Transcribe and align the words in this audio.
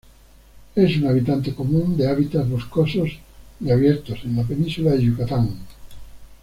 Es 0.73 0.97
un 0.97 1.05
habitante 1.05 1.53
común 1.53 1.95
de 1.95 2.09
hábitats 2.09 2.49
boscosos 2.49 3.19
y 3.59 3.69
abiertos 3.69 4.17
en 4.23 4.35
la 4.35 4.41
península 4.43 4.93
de 4.93 5.03
Yucatán. 5.03 5.51